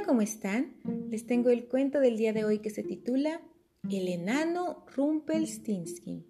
Hola, 0.00 0.06
¿cómo 0.06 0.22
están? 0.22 0.76
Les 1.10 1.26
tengo 1.26 1.50
el 1.50 1.68
cuento 1.68 2.00
del 2.00 2.16
día 2.16 2.32
de 2.32 2.42
hoy 2.42 2.60
que 2.60 2.70
se 2.70 2.82
titula 2.82 3.42
El 3.90 4.08
enano 4.08 4.86
Rumpelstiltskin. 4.96 6.24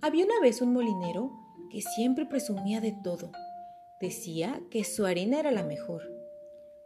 Había 0.00 0.24
una 0.24 0.40
vez 0.40 0.62
un 0.62 0.72
molinero 0.72 1.32
que 1.68 1.82
siempre 1.82 2.26
presumía 2.26 2.80
de 2.80 2.94
todo. 3.02 3.32
Decía 4.00 4.62
que 4.70 4.84
su 4.84 5.04
harina 5.04 5.40
era 5.40 5.50
la 5.50 5.64
mejor, 5.64 6.02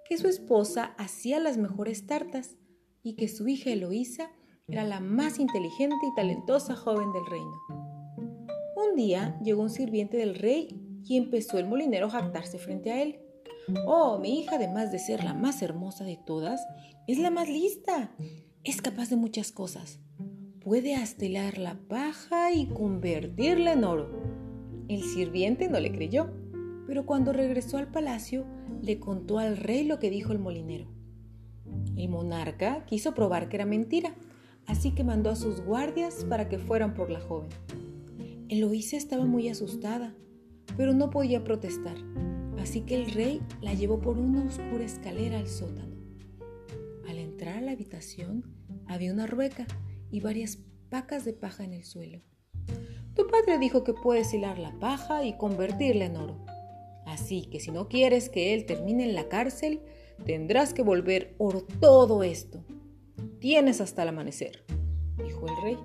que 0.09 0.17
su 0.17 0.27
esposa 0.27 0.95
hacía 0.97 1.39
las 1.39 1.59
mejores 1.59 2.07
tartas 2.07 2.57
y 3.03 3.16
que 3.16 3.29
su 3.29 3.46
hija 3.46 3.71
Eloísa 3.71 4.30
era 4.66 4.85
la 4.85 5.01
más 5.01 5.39
inteligente 5.39 6.07
y 6.11 6.14
talentosa 6.14 6.77
joven 6.77 7.12
del 7.12 7.27
reino. 7.27 7.61
Un 8.89 8.96
día 8.96 9.39
llegó 9.45 9.61
un 9.61 9.71
sirviente 9.71 10.16
del 10.16 10.35
rey 10.35 10.80
y 11.05 11.19
empezó 11.19 11.59
el 11.59 11.66
molinero 11.66 12.07
a 12.07 12.11
jactarse 12.11 12.57
frente 12.57 12.91
a 12.91 13.03
él. 13.03 13.24
Oh, 13.86 14.18
mi 14.18 14.41
hija, 14.41 14.57
además 14.57 14.93
de 14.93 14.99
ser 14.99 15.25
la 15.25 15.35
más 15.35 15.63
hermosa 15.63 16.04
de 16.04 16.17
todas, 16.17 16.61
es 17.07 17.18
la 17.18 17.31
más 17.31 17.49
lista. 17.49 18.11
Es 18.63 18.82
capaz 18.82 19.11
de 19.11 19.17
muchas 19.17 19.53
cosas. 19.53 20.00
Puede 20.61 20.95
astelar 20.95 21.59
la 21.59 21.75
paja 21.89 22.53
y 22.53 22.67
convertirla 22.67 23.73
en 23.73 23.85
oro. 23.85 24.11
El 24.89 25.03
sirviente 25.03 25.68
no 25.68 25.81
le 25.81 25.93
creyó, 25.93 26.31
pero 26.87 27.07
cuando 27.07 27.32
regresó 27.32 27.79
al 27.79 27.90
palacio 27.90 28.46
le 28.82 28.99
contó 28.99 29.39
al 29.39 29.57
rey 29.57 29.85
lo 29.85 29.99
que 29.99 30.11
dijo 30.11 30.32
el 30.32 30.39
molinero. 30.39 30.87
El 31.96 32.09
monarca 32.09 32.84
quiso 32.87 33.15
probar 33.15 33.48
que 33.48 33.56
era 33.56 33.67
mentira, 33.67 34.15
así 34.67 34.92
que 34.92 35.05
mandó 35.05 35.31
a 35.31 35.37
sus 35.37 35.61
guardias 35.62 36.25
para 36.28 36.48
que 36.48 36.59
fueran 36.59 36.95
por 36.95 37.11
la 37.11 37.20
joven. 37.20 37.51
Eloísa 38.48 38.97
estaba 38.97 39.25
muy 39.25 39.48
asustada, 39.48 40.15
pero 40.77 40.92
no 40.92 41.11
podía 41.11 41.45
protestar, 41.45 41.97
así 42.64 42.81
que 42.81 42.95
el 42.95 43.11
rey 43.12 43.42
la 43.61 43.75
llevó 43.75 44.00
por 44.00 44.17
una 44.17 44.42
oscura 44.42 44.84
escalera 44.84 45.39
al 45.39 45.48
sótano. 45.48 45.95
Al 47.07 47.19
entrar 47.19 47.59
a 47.59 47.61
la 47.61 47.73
habitación 47.73 48.43
había 48.87 49.12
una 49.12 49.27
rueca 49.27 49.67
y 50.11 50.20
varias 50.20 50.59
pacas 50.89 51.27
de 51.27 51.35
paja 51.35 51.62
en 51.62 51.75
el 51.75 51.85
suelo. 51.85 52.23
Tu 53.15 53.27
padre 53.27 53.59
dijo 53.59 53.85
que 53.85 53.92
puedes 53.92 54.33
hilar 54.33 54.59
la 54.59 54.73
paja 54.79 55.25
y 55.25 55.37
convertirla 55.37 56.07
en 56.07 56.17
oro. 56.17 56.42
Así 57.05 57.51
que 57.51 57.61
si 57.61 57.70
no 57.70 57.87
quieres 57.87 58.31
que 58.31 58.55
él 58.55 58.65
termine 58.65 59.05
en 59.05 59.15
la 59.15 59.29
cárcel, 59.29 59.83
tendrás 60.25 60.73
que 60.73 60.83
volver 60.83 61.35
oro 61.37 61.67
todo 61.81 62.23
esto. 62.23 62.65
Tienes 63.41 63.83
hasta 63.83 64.05
el 64.05 64.09
amanecer, 64.09 64.65
dijo 65.23 65.47
el 65.48 65.62
rey. 65.62 65.79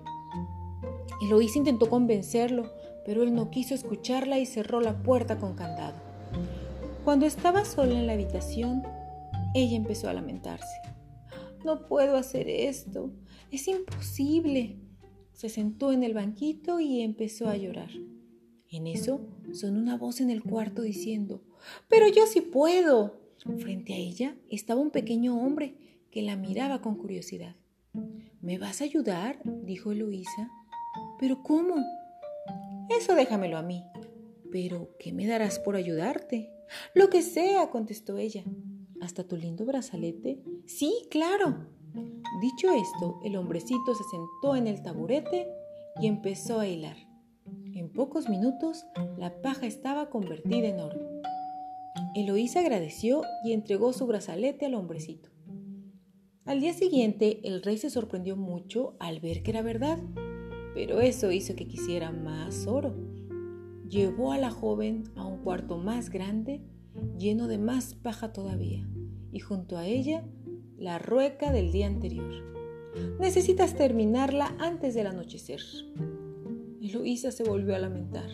Eloísa 1.22 1.58
intentó 1.58 1.90
convencerlo, 1.90 2.72
pero 3.06 3.22
él 3.24 3.36
no 3.36 3.50
quiso 3.50 3.76
escucharla 3.76 4.40
y 4.40 4.46
cerró 4.46 4.80
la 4.80 5.04
puerta 5.04 5.40
con 5.40 5.56
candado. 5.56 6.09
Cuando 7.10 7.26
estaba 7.26 7.66
sola 7.66 7.98
en 7.98 8.06
la 8.06 8.14
habitación, 8.14 8.84
ella 9.56 9.76
empezó 9.76 10.10
a 10.10 10.14
lamentarse. 10.14 10.80
No 11.66 11.88
puedo 11.88 12.16
hacer 12.16 12.48
esto, 12.48 13.12
es 13.50 13.68
imposible. 13.68 14.78
Se 15.34 15.50
sentó 15.50 15.92
en 15.92 16.04
el 16.04 16.14
banquito 16.14 16.80
y 16.80 17.02
empezó 17.02 17.50
a 17.50 17.58
llorar. 17.58 17.90
En 18.70 18.86
eso 18.86 19.22
sonó 19.54 19.80
una 19.80 19.98
voz 19.98 20.22
en 20.22 20.30
el 20.30 20.44
cuarto 20.44 20.84
diciendo, 20.84 21.42
Pero 21.88 22.08
yo 22.08 22.28
sí 22.28 22.42
puedo. 22.42 23.20
Frente 23.58 23.96
a 23.96 23.98
ella 23.98 24.36
estaba 24.52 24.80
un 24.80 24.92
pequeño 24.92 25.36
hombre 25.36 25.78
que 26.12 26.22
la 26.22 26.36
miraba 26.36 26.80
con 26.80 26.94
curiosidad. 26.94 27.56
¿Me 28.40 28.60
vas 28.60 28.82
a 28.82 28.84
ayudar? 28.84 29.40
dijo 29.64 29.92
Eloísa. 29.92 30.52
¿Pero 31.20 31.42
cómo? 31.42 31.84
Eso 32.88 33.16
déjamelo 33.16 33.58
a 33.58 33.64
mí. 33.64 33.84
¿Pero 34.52 34.96
qué 35.00 35.12
me 35.12 35.26
darás 35.26 35.58
por 35.58 35.76
ayudarte? 35.76 36.52
Lo 36.94 37.10
que 37.10 37.22
sea, 37.22 37.70
contestó 37.70 38.18
ella. 38.18 38.44
¿Hasta 39.02 39.28
tu 39.28 39.38
lindo 39.38 39.66
brazalete? 39.66 40.44
Sí, 40.66 41.08
claro. 41.10 41.68
Dicho 42.42 42.72
esto, 42.72 43.20
el 43.24 43.36
hombrecito 43.36 43.96
se 43.96 44.04
sentó 44.04 44.56
en 44.56 44.68
el 44.68 44.82
taburete 44.84 45.48
y 46.02 46.08
empezó 46.08 46.60
a 46.60 46.68
hilar. 46.68 46.98
En 47.74 47.92
pocos 47.92 48.30
minutos, 48.30 48.86
la 49.18 49.42
paja 49.42 49.66
estaba 49.66 50.10
convertida 50.10 50.68
en 50.68 50.80
oro. 50.80 51.00
Eloísa 52.16 52.60
agradeció 52.60 53.24
y 53.44 53.54
entregó 53.54 53.94
su 53.94 54.06
brazalete 54.08 54.66
al 54.66 54.76
hombrecito. 54.76 55.30
Al 56.46 56.62
día 56.62 56.74
siguiente, 56.74 57.40
el 57.44 57.62
rey 57.62 57.78
se 57.78 57.90
sorprendió 57.90 58.36
mucho 58.36 58.96
al 59.00 59.20
ver 59.20 59.44
que 59.44 59.52
era 59.52 59.62
verdad, 59.62 60.00
pero 60.74 61.00
eso 61.00 61.32
hizo 61.32 61.56
que 61.56 61.68
quisiera 61.68 62.12
más 62.12 62.66
oro. 62.68 63.09
Llevó 63.90 64.34
a 64.34 64.38
la 64.38 64.52
joven 64.52 65.06
a 65.16 65.26
un 65.26 65.40
cuarto 65.40 65.80
más 65.80 66.12
grande, 66.12 66.62
lleno 67.18 67.48
de 67.48 67.58
más 67.58 67.96
paja 67.96 68.32
todavía, 68.32 68.88
y 69.32 69.40
junto 69.40 69.80
a 69.80 69.88
ella 69.88 70.24
la 70.78 71.00
rueca 71.00 71.52
del 71.52 71.72
día 71.72 71.88
anterior. 71.88 72.32
Necesitas 73.20 73.76
terminarla 73.76 74.56
antes 74.60 74.94
del 74.94 75.08
anochecer. 75.08 75.62
Eloísa 76.80 77.32
se 77.32 77.44
volvió 77.44 77.76
a 77.76 77.80
lamentar. 77.80 78.30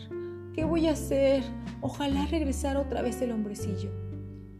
¿Qué 0.54 0.64
voy 0.64 0.88
a 0.88 0.92
hacer? 0.92 1.42
Ojalá 1.80 2.26
regresara 2.26 2.78
otra 2.78 3.00
vez 3.00 3.22
el 3.22 3.32
hombrecillo. 3.32 3.90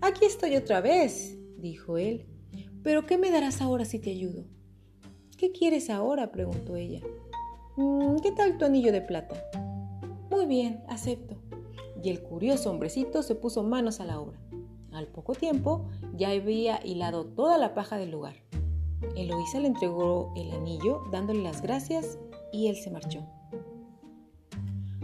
Aquí 0.00 0.24
estoy 0.24 0.56
otra 0.56 0.80
vez, 0.80 1.38
dijo 1.58 1.98
él. 1.98 2.24
Pero 2.82 3.04
¿qué 3.04 3.18
me 3.18 3.30
darás 3.30 3.60
ahora 3.60 3.84
si 3.84 3.98
te 3.98 4.12
ayudo? 4.12 4.46
¿Qué 5.36 5.52
quieres 5.52 5.90
ahora? 5.90 6.32
preguntó 6.32 6.74
ella. 6.74 7.02
Mm, 7.76 8.16
¿Qué 8.22 8.32
tal 8.32 8.56
tu 8.56 8.64
anillo 8.64 8.92
de 8.92 9.02
plata? 9.02 9.34
Muy 10.36 10.44
bien, 10.44 10.84
acepto. 10.86 11.34
Y 12.04 12.10
el 12.10 12.22
curioso 12.22 12.70
hombrecito 12.70 13.22
se 13.22 13.34
puso 13.34 13.62
manos 13.62 14.00
a 14.00 14.04
la 14.04 14.20
obra. 14.20 14.38
Al 14.92 15.08
poco 15.08 15.34
tiempo 15.34 15.88
ya 16.14 16.28
había 16.28 16.78
hilado 16.84 17.24
toda 17.24 17.56
la 17.56 17.72
paja 17.72 17.97
del 17.97 18.10
lugar. 18.10 18.34
Eloísa 19.16 19.60
le 19.60 19.69
entregó 19.69 20.34
el 20.36 20.52
anillo 20.52 21.02
dándole 21.10 21.42
las 21.42 21.62
gracias 21.62 22.19
y 22.52 22.66
él 22.66 22.76
se 22.76 22.91
marchó. 22.91 23.24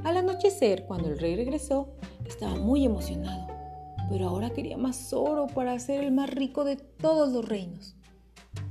Al 0.04 0.18
anochecer, 0.18 0.84
cuando 0.84 1.08
el 1.08 1.18
rey 1.18 1.34
regresó, 1.34 1.88
estaba 2.26 2.54
muy 2.54 2.84
emocionado 2.84 3.46
pero 4.10 4.28
ahora 4.28 4.50
quería 4.50 4.76
más 4.76 5.14
oro 5.14 5.46
para 5.46 5.78
ser 5.78 6.04
el 6.04 6.12
más 6.12 6.28
rico 6.28 6.64
de 6.64 6.76
todos 6.76 7.32
los 7.32 7.48
reinos. 7.48 7.96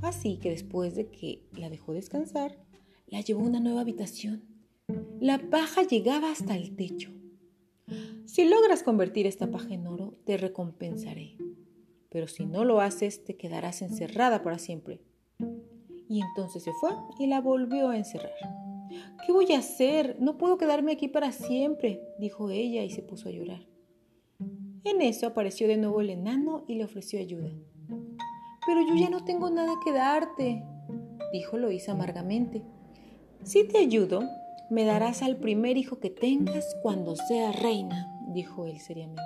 Así 0.00 0.36
que 0.36 0.50
después 0.50 0.94
de 0.94 1.10
que 1.10 1.42
la 1.56 1.68
dejó 1.68 1.94
descansar, 1.94 2.56
la 3.08 3.20
llevó 3.22 3.40
a 3.40 3.48
una 3.48 3.58
nueva 3.58 3.80
habitación. 3.80 4.51
La 5.20 5.38
paja 5.50 5.82
llegaba 5.82 6.30
hasta 6.30 6.56
el 6.56 6.74
techo. 6.76 7.10
Si 8.24 8.44
logras 8.44 8.82
convertir 8.82 9.26
esta 9.26 9.50
paja 9.50 9.74
en 9.74 9.86
oro, 9.86 10.14
te 10.24 10.36
recompensaré. 10.36 11.36
Pero 12.08 12.28
si 12.28 12.46
no 12.46 12.64
lo 12.64 12.80
haces, 12.80 13.24
te 13.24 13.36
quedarás 13.36 13.82
encerrada 13.82 14.42
para 14.42 14.58
siempre. 14.58 15.00
Y 16.08 16.20
entonces 16.20 16.62
se 16.62 16.72
fue 16.80 16.90
y 17.18 17.26
la 17.26 17.40
volvió 17.40 17.88
a 17.88 17.96
encerrar. 17.96 18.32
¿Qué 19.24 19.32
voy 19.32 19.52
a 19.52 19.58
hacer? 19.58 20.16
No 20.20 20.36
puedo 20.36 20.58
quedarme 20.58 20.92
aquí 20.92 21.08
para 21.08 21.32
siempre, 21.32 22.02
dijo 22.18 22.50
ella 22.50 22.84
y 22.84 22.90
se 22.90 23.02
puso 23.02 23.28
a 23.28 23.32
llorar. 23.32 23.66
En 24.84 25.00
eso 25.00 25.26
apareció 25.26 25.68
de 25.68 25.76
nuevo 25.76 26.00
el 26.00 26.10
enano 26.10 26.64
y 26.66 26.74
le 26.74 26.84
ofreció 26.84 27.20
ayuda. 27.20 27.50
Pero 28.66 28.80
yo 28.86 28.94
ya 28.94 29.10
no 29.10 29.24
tengo 29.24 29.50
nada 29.50 29.74
que 29.84 29.92
darte, 29.92 30.62
dijo 31.32 31.56
Loisa 31.56 31.92
amargamente. 31.92 32.62
Si 33.44 33.66
te 33.66 33.78
ayudo, 33.78 34.22
me 34.70 34.84
darás 34.84 35.22
al 35.22 35.36
primer 35.36 35.76
hijo 35.76 35.98
que 35.98 36.10
tengas 36.10 36.76
cuando 36.82 37.16
sea 37.16 37.52
reina, 37.52 38.08
dijo 38.28 38.66
él 38.66 38.78
seriamente. 38.80 39.22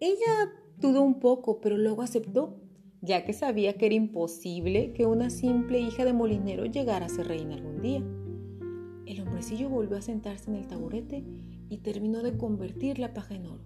Ella 0.00 0.52
dudó 0.78 1.02
un 1.02 1.18
poco, 1.18 1.60
pero 1.60 1.76
luego 1.76 2.02
aceptó, 2.02 2.60
ya 3.00 3.24
que 3.24 3.32
sabía 3.32 3.74
que 3.74 3.86
era 3.86 3.94
imposible 3.94 4.92
que 4.92 5.06
una 5.06 5.30
simple 5.30 5.80
hija 5.80 6.04
de 6.04 6.12
molinero 6.12 6.64
llegara 6.66 7.06
a 7.06 7.08
ser 7.10 7.28
reina 7.28 7.54
algún 7.54 7.80
día. 7.80 8.02
El 9.06 9.20
hombrecillo 9.20 9.68
volvió 9.68 9.96
a 9.96 10.02
sentarse 10.02 10.50
en 10.50 10.56
el 10.56 10.66
taburete 10.66 11.24
y 11.68 11.78
terminó 11.78 12.22
de 12.22 12.36
convertir 12.36 12.98
la 12.98 13.14
paja 13.14 13.34
en 13.34 13.46
oro. 13.46 13.64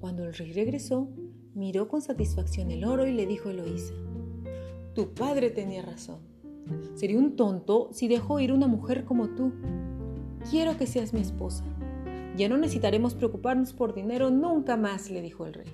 Cuando 0.00 0.24
el 0.24 0.34
rey 0.34 0.52
regresó, 0.52 1.08
miró 1.54 1.88
con 1.88 2.00
satisfacción 2.00 2.70
el 2.70 2.84
oro 2.84 3.06
y 3.06 3.12
le 3.12 3.26
dijo 3.26 3.48
a 3.48 3.52
Eloísa, 3.52 3.94
Tu 4.94 5.12
padre 5.14 5.50
tenía 5.50 5.82
razón. 5.82 6.20
Sería 6.94 7.18
un 7.18 7.36
tonto 7.36 7.88
si 7.92 8.08
dejó 8.08 8.40
ir 8.40 8.52
una 8.52 8.66
mujer 8.66 9.04
como 9.04 9.28
tú. 9.28 9.52
Quiero 10.50 10.76
que 10.76 10.86
seas 10.86 11.12
mi 11.12 11.20
esposa. 11.20 11.64
Ya 12.36 12.48
no 12.48 12.56
necesitaremos 12.56 13.14
preocuparnos 13.14 13.72
por 13.72 13.94
dinero 13.94 14.30
nunca 14.30 14.76
más, 14.76 15.10
le 15.10 15.22
dijo 15.22 15.44
el 15.46 15.54
rey. 15.54 15.72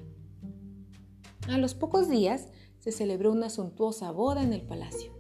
A 1.49 1.59
los 1.59 1.75
pocos 1.75 2.09
días 2.09 2.49
se 2.79 2.91
celebró 2.91 3.33
una 3.33 3.51
suntuosa 3.51 4.11
boda 4.11 4.43
en 4.43 4.53
el 4.53 4.63
palacio. 4.63 5.13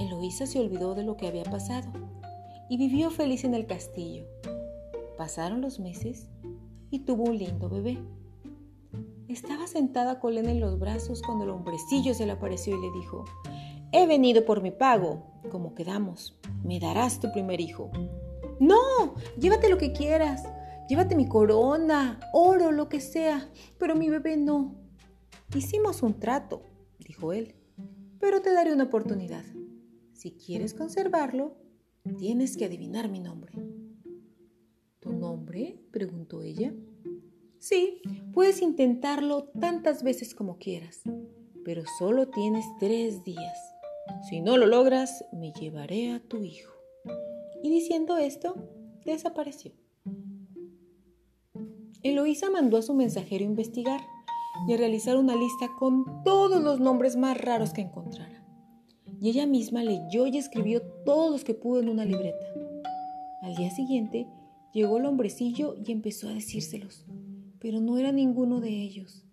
Eloísa 0.00 0.46
se 0.46 0.58
olvidó 0.58 0.94
de 0.94 1.04
lo 1.04 1.16
que 1.16 1.28
había 1.28 1.44
pasado 1.44 1.88
y 2.68 2.76
vivió 2.76 3.10
feliz 3.10 3.44
en 3.44 3.54
el 3.54 3.66
castillo. 3.66 4.24
Pasaron 5.16 5.60
los 5.60 5.78
meses 5.80 6.28
y 6.90 7.00
tuvo 7.00 7.24
un 7.24 7.38
lindo 7.38 7.68
bebé. 7.68 7.98
Estaba 9.28 9.66
sentada 9.66 10.20
con 10.20 10.34
Lena 10.34 10.50
en 10.50 10.60
los 10.60 10.78
brazos 10.78 11.22
cuando 11.22 11.44
el 11.44 11.50
hombrecillo 11.50 12.14
se 12.14 12.26
le 12.26 12.32
apareció 12.32 12.76
y 12.76 12.80
le 12.80 12.92
dijo, 12.92 13.24
He 13.92 14.06
venido 14.06 14.44
por 14.44 14.62
mi 14.62 14.70
pago, 14.70 15.40
como 15.50 15.74
quedamos, 15.74 16.38
me 16.64 16.80
darás 16.80 17.20
tu 17.20 17.30
primer 17.32 17.60
hijo. 17.60 17.90
No, 18.58 19.14
llévate 19.38 19.68
lo 19.68 19.78
que 19.78 19.92
quieras, 19.92 20.44
llévate 20.88 21.14
mi 21.14 21.28
corona, 21.28 22.18
oro, 22.32 22.72
lo 22.72 22.88
que 22.88 23.00
sea, 23.00 23.50
pero 23.78 23.94
mi 23.94 24.08
bebé 24.08 24.36
no. 24.36 24.74
Hicimos 25.54 26.02
un 26.02 26.18
trato, 26.18 26.62
dijo 26.98 27.32
él, 27.32 27.54
pero 28.18 28.42
te 28.42 28.52
daré 28.52 28.72
una 28.72 28.84
oportunidad. 28.84 29.44
Si 30.12 30.32
quieres 30.32 30.74
conservarlo, 30.74 31.56
tienes 32.18 32.56
que 32.56 32.64
adivinar 32.64 33.08
mi 33.08 33.20
nombre. 33.20 33.52
¿Tu 35.00 35.12
nombre? 35.12 35.80
preguntó 35.92 36.42
ella. 36.42 36.74
Sí, 37.58 38.00
puedes 38.32 38.62
intentarlo 38.62 39.44
tantas 39.60 40.02
veces 40.02 40.34
como 40.34 40.58
quieras, 40.58 41.02
pero 41.64 41.82
solo 41.98 42.28
tienes 42.28 42.64
tres 42.80 43.22
días. 43.24 43.75
Si 44.28 44.40
no 44.40 44.56
lo 44.56 44.66
logras, 44.66 45.24
me 45.32 45.52
llevaré 45.52 46.12
a 46.12 46.20
tu 46.20 46.42
hijo. 46.44 46.72
Y 47.62 47.70
diciendo 47.70 48.16
esto, 48.16 48.54
desapareció. 49.04 49.72
Eloísa 52.02 52.50
mandó 52.50 52.76
a 52.76 52.82
su 52.82 52.94
mensajero 52.94 53.44
investigar 53.44 54.00
y 54.68 54.74
a 54.74 54.76
realizar 54.76 55.16
una 55.16 55.34
lista 55.34 55.68
con 55.78 56.22
todos 56.24 56.62
los 56.62 56.80
nombres 56.80 57.16
más 57.16 57.40
raros 57.40 57.72
que 57.72 57.82
encontrara. 57.82 58.44
Y 59.20 59.30
ella 59.30 59.46
misma 59.46 59.82
leyó 59.82 60.26
y 60.26 60.36
escribió 60.38 60.82
todos 61.04 61.30
los 61.30 61.44
que 61.44 61.54
pudo 61.54 61.80
en 61.80 61.88
una 61.88 62.04
libreta. 62.04 62.46
Al 63.42 63.54
día 63.56 63.70
siguiente 63.70 64.26
llegó 64.72 64.98
el 64.98 65.06
hombrecillo 65.06 65.74
y 65.84 65.92
empezó 65.92 66.28
a 66.28 66.32
decírselos, 66.32 67.06
pero 67.58 67.80
no 67.80 67.98
era 67.98 68.12
ninguno 68.12 68.60
de 68.60 68.70
ellos. 68.70 69.24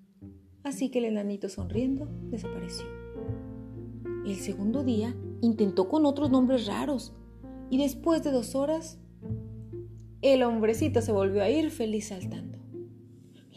Así 0.64 0.90
que 0.90 1.00
el 1.00 1.06
enanito 1.06 1.50
sonriendo 1.50 2.08
desapareció. 2.30 3.03
El 4.26 4.38
segundo 4.38 4.84
día 4.84 5.16
intentó 5.42 5.90
con 5.90 6.06
otros 6.06 6.32
nombres 6.32 6.66
raros 6.66 7.14
y 7.70 7.78
después 7.78 8.24
de 8.24 8.32
dos 8.32 8.56
horas, 8.56 8.98
el 10.22 10.44
hombrecito 10.44 11.02
se 11.02 11.12
volvió 11.12 11.44
a 11.44 11.50
ir 11.50 11.72
feliz 11.72 12.08
saltando. 12.08 12.58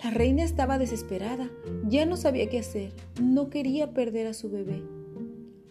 La 0.02 0.10
reina 0.10 0.42
estaba 0.42 0.78
desesperada, 0.78 1.48
ya 1.88 2.04
no 2.04 2.16
sabía 2.16 2.48
qué 2.48 2.58
hacer, 2.58 2.92
no 3.22 3.48
quería 3.48 3.94
perder 3.94 4.26
a 4.26 4.34
su 4.34 4.50
bebé. 4.50 4.82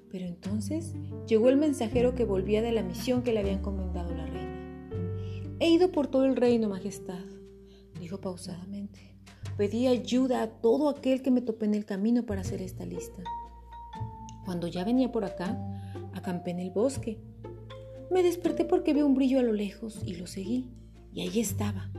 Pero 0.09 0.25
entonces 0.25 0.93
llegó 1.27 1.49
el 1.49 1.57
mensajero 1.57 2.15
que 2.15 2.23
volvía 2.23 2.61
de 2.61 2.71
la 2.71 2.81
misión 2.81 3.21
que 3.21 3.33
le 3.33 3.41
había 3.41 3.51
encomendado 3.51 4.15
la 4.15 4.25
reina. 4.25 4.89
He 5.59 5.69
ido 5.69 5.91
por 5.91 6.07
todo 6.07 6.23
el 6.23 6.37
reino, 6.37 6.69
Majestad, 6.69 7.25
dijo 7.99 8.21
pausadamente. 8.21 9.15
Pedí 9.57 9.87
ayuda 9.87 10.41
a 10.41 10.47
todo 10.47 10.87
aquel 10.87 11.21
que 11.21 11.31
me 11.31 11.41
topé 11.41 11.65
en 11.65 11.75
el 11.75 11.85
camino 11.85 12.25
para 12.25 12.41
hacer 12.41 12.61
esta 12.61 12.85
lista. 12.85 13.23
Cuando 14.45 14.67
ya 14.67 14.83
venía 14.83 15.11
por 15.11 15.25
acá, 15.25 15.59
acampé 16.13 16.51
en 16.51 16.59
el 16.59 16.71
bosque. 16.71 17.19
Me 18.11 18.23
desperté 18.23 18.63
porque 18.63 18.93
vi 18.93 19.01
un 19.01 19.15
brillo 19.15 19.39
a 19.39 19.43
lo 19.43 19.51
lejos 19.51 20.01
y 20.05 20.15
lo 20.15 20.27
seguí. 20.27 20.69
Y 21.11 21.21
ahí 21.21 21.39
estaba, 21.39 21.89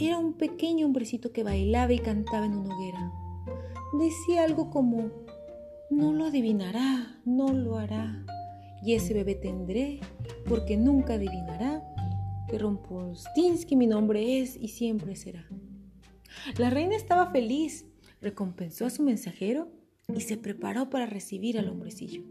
era 0.00 0.18
un 0.18 0.34
pequeño 0.34 0.86
hombrecito 0.86 1.32
que 1.32 1.42
bailaba 1.42 1.92
y 1.92 1.98
cantaba 1.98 2.46
en 2.46 2.54
una 2.54 2.74
hoguera. 2.74 3.12
Decía 3.98 4.44
algo 4.44 4.70
como, 4.70 5.10
no 5.90 6.12
lo 6.12 6.26
adivinará, 6.26 7.20
no 7.24 7.52
lo 7.52 7.78
hará, 7.78 8.24
y 8.82 8.94
ese 8.94 9.12
bebé 9.12 9.34
tendré, 9.34 10.00
porque 10.48 10.76
nunca 10.76 11.14
adivinará 11.14 11.82
que 12.48 12.58
Rumpolstinsky 12.58 13.74
mi 13.74 13.86
nombre 13.86 14.40
es 14.40 14.56
y 14.56 14.68
siempre 14.68 15.16
será. 15.16 15.48
La 16.58 16.70
reina 16.70 16.94
estaba 16.94 17.30
feliz, 17.30 17.84
recompensó 18.20 18.86
a 18.86 18.90
su 18.90 19.02
mensajero 19.02 19.68
y 20.14 20.20
se 20.20 20.36
preparó 20.36 20.90
para 20.90 21.06
recibir 21.06 21.58
al 21.58 21.68
hombrecillo. 21.68 22.22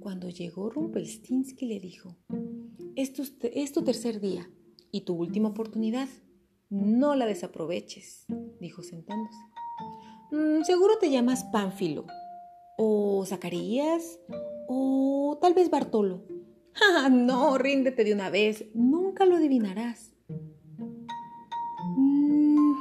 Cuando 0.00 0.28
llegó 0.28 0.70
Rumpelstiltskin 0.70 1.68
le 1.68 1.80
dijo, 1.80 2.16
es 2.96 3.72
tu 3.72 3.82
tercer 3.82 4.20
día 4.20 4.50
y 4.90 5.02
tu 5.02 5.14
última 5.14 5.48
oportunidad. 5.48 6.08
No 6.70 7.14
la 7.14 7.26
desaproveches, 7.26 8.26
dijo 8.60 8.82
sentándose. 8.82 9.38
Mm, 10.30 10.62
seguro 10.64 10.98
te 10.98 11.10
llamas 11.10 11.44
Pánfilo, 11.44 12.06
o 12.76 13.24
Zacarías, 13.24 14.20
o 14.68 15.38
tal 15.40 15.54
vez 15.54 15.70
Bartolo. 15.70 16.24
¡Ah, 16.94 17.08
no! 17.08 17.56
Ríndete 17.56 18.04
de 18.04 18.12
una 18.12 18.28
vez, 18.28 18.66
nunca 18.74 19.24
lo 19.24 19.36
adivinarás. 19.36 20.12
Mm, 21.96 22.74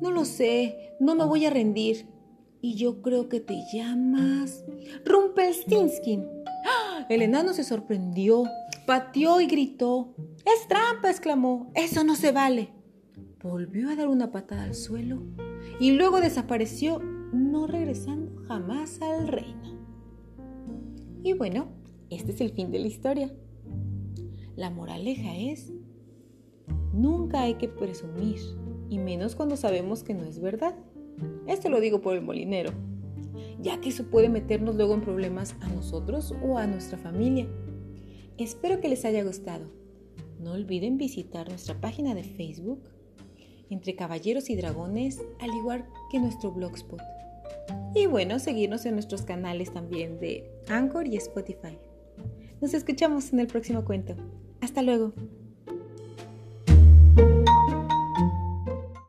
no 0.00 0.10
lo 0.10 0.24
sé, 0.24 0.96
no 0.98 1.14
me 1.14 1.24
voy 1.24 1.44
a 1.44 1.50
rendir. 1.50 2.15
Y 2.60 2.74
yo 2.74 3.02
creo 3.02 3.28
que 3.28 3.40
te 3.40 3.62
llamas 3.72 4.64
Rumpelstiltskin. 5.04 6.24
¡Ah! 6.64 7.06
El 7.08 7.22
enano 7.22 7.52
se 7.52 7.64
sorprendió 7.64 8.44
pateó 8.86 9.40
y 9.40 9.46
gritó. 9.46 10.14
¡Es 10.46 10.66
trampa! 10.68 11.10
exclamó. 11.10 11.70
Eso 11.74 12.04
no 12.04 12.14
se 12.14 12.32
vale. 12.32 12.70
Volvió 13.42 13.90
a 13.90 13.96
dar 13.96 14.08
una 14.08 14.30
patada 14.30 14.64
al 14.64 14.74
suelo 14.74 15.22
y 15.78 15.90
luego 15.90 16.20
desapareció, 16.20 17.00
no 17.32 17.66
regresando 17.66 18.42
jamás 18.46 19.00
al 19.02 19.28
reino. 19.28 19.76
Y 21.22 21.34
bueno, 21.34 21.68
este 22.08 22.32
es 22.32 22.40
el 22.40 22.52
fin 22.52 22.70
de 22.70 22.78
la 22.78 22.86
historia. 22.86 23.32
La 24.54 24.70
moraleja 24.70 25.36
es, 25.36 25.72
nunca 26.94 27.42
hay 27.42 27.54
que 27.54 27.68
presumir, 27.68 28.40
y 28.88 28.98
menos 28.98 29.34
cuando 29.34 29.56
sabemos 29.56 30.02
que 30.02 30.14
no 30.14 30.24
es 30.24 30.40
verdad. 30.40 30.74
Esto 31.46 31.68
lo 31.68 31.80
digo 31.80 32.00
por 32.00 32.14
el 32.14 32.22
molinero, 32.22 32.72
ya 33.60 33.80
que 33.80 33.88
eso 33.90 34.04
puede 34.10 34.28
meternos 34.28 34.76
luego 34.76 34.94
en 34.94 35.00
problemas 35.00 35.56
a 35.60 35.68
nosotros 35.68 36.34
o 36.42 36.58
a 36.58 36.66
nuestra 36.66 36.98
familia. 36.98 37.46
Espero 38.38 38.80
que 38.80 38.88
les 38.88 39.04
haya 39.04 39.24
gustado. 39.24 39.66
No 40.40 40.52
olviden 40.52 40.98
visitar 40.98 41.48
nuestra 41.48 41.80
página 41.80 42.14
de 42.14 42.24
Facebook, 42.24 42.82
Entre 43.70 43.96
Caballeros 43.96 44.50
y 44.50 44.56
Dragones, 44.56 45.20
al 45.40 45.50
igual 45.54 45.86
que 46.10 46.20
nuestro 46.20 46.52
blogspot. 46.52 47.00
Y 47.94 48.06
bueno, 48.06 48.38
seguirnos 48.38 48.84
en 48.86 48.94
nuestros 48.94 49.22
canales 49.22 49.72
también 49.72 50.20
de 50.20 50.44
Anchor 50.68 51.08
y 51.08 51.16
Spotify. 51.16 51.78
Nos 52.60 52.74
escuchamos 52.74 53.32
en 53.32 53.40
el 53.40 53.46
próximo 53.46 53.84
cuento. 53.84 54.14
Hasta 54.60 54.82
luego. 54.82 55.12